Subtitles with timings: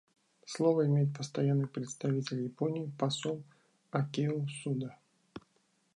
[0.47, 3.43] Слово имеет Постоянный представитель Японии посол
[3.91, 4.97] Акио Суда.